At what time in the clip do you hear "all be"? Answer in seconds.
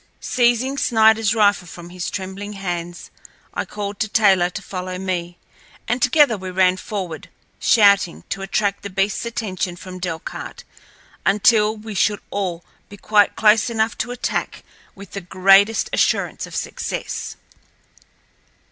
12.31-12.97